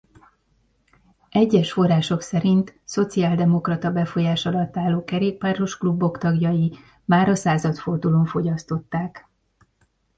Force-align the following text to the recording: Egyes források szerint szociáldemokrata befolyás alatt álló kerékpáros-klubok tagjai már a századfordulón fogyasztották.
Egyes 1.29 1.71
források 1.71 2.21
szerint 2.21 2.79
szociáldemokrata 2.83 3.91
befolyás 3.91 4.45
alatt 4.45 4.77
álló 4.77 5.03
kerékpáros-klubok 5.03 6.17
tagjai 6.17 6.73
már 7.05 7.29
a 7.29 7.35
századfordulón 7.35 8.25
fogyasztották. 8.25 9.27